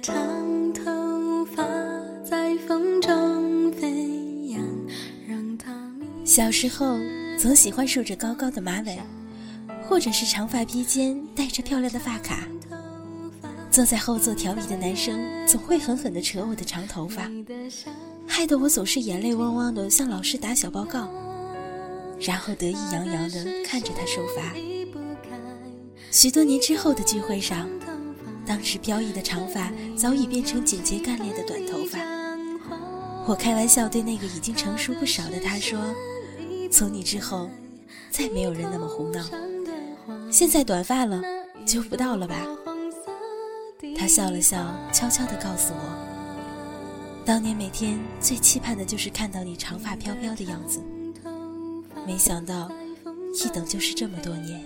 [0.00, 1.62] 长头发
[2.24, 4.62] 在风中飞扬，
[5.28, 5.70] 让它
[6.24, 6.98] 小时候
[7.38, 8.98] 总喜欢梳着高高的马尾，
[9.86, 12.48] 或者是长发披肩，戴着漂亮的发卡。
[13.70, 17.30] 坐在后座调皮的男生总会狠狠地扯我的长头发，
[18.26, 21.10] 害得我总是眼泪汪汪的向老师打小报告，
[22.18, 24.54] 然后得意洋洋地看着他受罚。
[26.10, 27.68] 许多年之后的聚会上，
[28.46, 31.98] 当时飘逸的长发早已变成简洁干练的短头发。
[33.26, 35.78] 我开玩笑对那个已经成熟不少的他说
[36.70, 37.50] ：“从你之后，
[38.08, 39.20] 再没有人那么胡闹。
[40.30, 41.20] 现在短发了，
[41.66, 42.36] 就不到了吧？”
[43.98, 50.80] 他笑了笑，悄悄地告诉我：“当年每天最期盼的就是看到你长发飘飘的样子。
[52.06, 52.70] 没想到，
[53.34, 54.64] 一等就是这么多年。”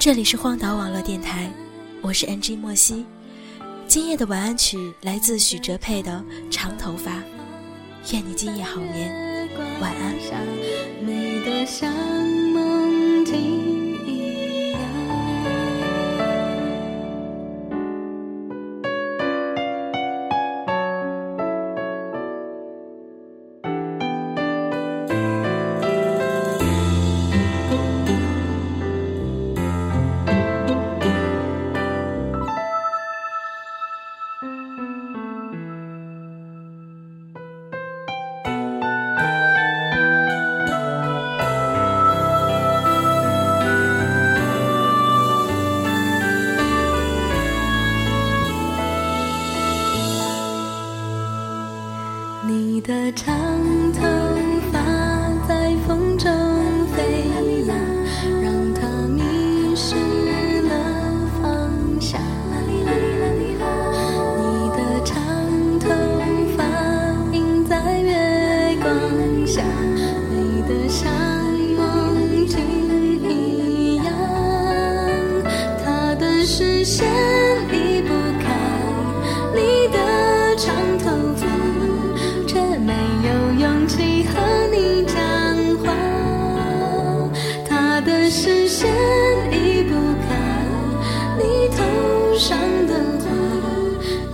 [0.00, 1.48] 这里是荒岛网络电台，
[2.02, 3.06] 我是 NG 莫西。
[3.86, 6.10] 今夜的晚安曲来自许哲佩的
[6.50, 7.12] 《长头发》，
[8.12, 9.48] 愿你今夜好眠，
[9.80, 10.12] 晚安。
[52.82, 53.32] 的长
[53.92, 54.00] 头
[54.72, 54.80] 发
[55.46, 56.28] 在风中
[56.88, 57.28] 飞
[57.68, 57.76] 扬，
[58.42, 59.22] 让它迷
[59.76, 59.94] 失
[60.62, 60.70] 了
[61.40, 61.70] 方
[62.00, 62.20] 向。
[62.66, 62.82] 你
[64.74, 65.14] 的长
[65.78, 65.86] 头
[66.56, 66.64] 发
[67.32, 69.62] 映在月光下，
[70.28, 70.34] 美
[70.66, 71.08] 得像
[71.76, 72.58] 梦境
[73.30, 74.06] 一样。
[75.84, 77.06] 他的视线
[92.42, 92.58] 上
[92.88, 93.30] 的花，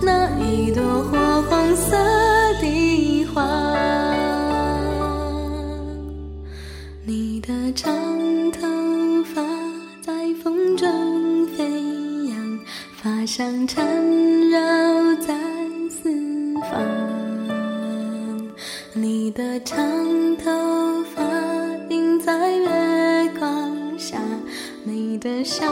[0.01, 1.95] 那一朵火红色
[2.59, 3.45] 的花。
[7.05, 7.93] 你的长
[8.51, 8.61] 头
[9.25, 9.43] 发
[10.01, 10.11] 在
[10.43, 11.63] 风中飞
[12.29, 12.59] 扬，
[12.99, 13.85] 发香缠
[14.49, 14.59] 绕
[15.17, 15.35] 在
[15.87, 16.11] 四
[16.61, 16.81] 方。
[18.95, 19.85] 你的长
[20.37, 20.49] 头
[21.13, 21.21] 发
[21.91, 24.19] 映在月光下，
[24.83, 25.71] 美得像。